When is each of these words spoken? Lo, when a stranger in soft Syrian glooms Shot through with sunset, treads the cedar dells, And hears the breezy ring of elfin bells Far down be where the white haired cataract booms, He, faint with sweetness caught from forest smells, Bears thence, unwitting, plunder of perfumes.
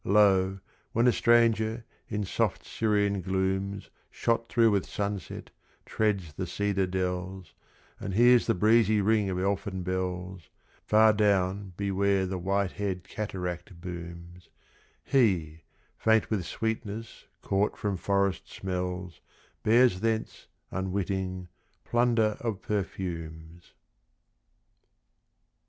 Lo, 0.03 0.57
when 0.93 1.05
a 1.05 1.11
stranger 1.11 1.85
in 2.09 2.23
soft 2.23 2.65
Syrian 2.65 3.21
glooms 3.21 3.91
Shot 4.09 4.49
through 4.49 4.71
with 4.71 4.89
sunset, 4.89 5.51
treads 5.85 6.33
the 6.33 6.47
cedar 6.47 6.87
dells, 6.87 7.53
And 7.99 8.15
hears 8.15 8.47
the 8.47 8.55
breezy 8.55 8.99
ring 8.99 9.29
of 9.29 9.37
elfin 9.39 9.83
bells 9.83 10.49
Far 10.83 11.13
down 11.13 11.73
be 11.77 11.91
where 11.91 12.25
the 12.25 12.39
white 12.39 12.71
haired 12.71 13.03
cataract 13.03 13.79
booms, 13.79 14.49
He, 15.03 15.65
faint 15.99 16.31
with 16.31 16.47
sweetness 16.47 17.27
caught 17.43 17.77
from 17.77 17.95
forest 17.95 18.51
smells, 18.51 19.21
Bears 19.61 19.99
thence, 19.99 20.47
unwitting, 20.71 21.47
plunder 21.83 22.37
of 22.39 22.63
perfumes. 22.63 23.73